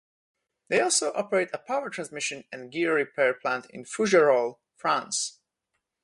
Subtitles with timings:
[0.69, 5.39] They also operate a power transmission and gear repair plant in Fougerolles, France.